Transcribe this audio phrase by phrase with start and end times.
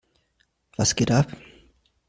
[0.77, 1.31] Was geht ab?